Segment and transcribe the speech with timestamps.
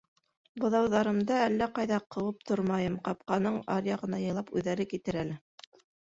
[0.61, 5.39] Быҙауҙарымды әллә ҡайҙа ҡыуып тормайым, ҡапҡаның аръяғына яйлап үҙҙәре китер әле.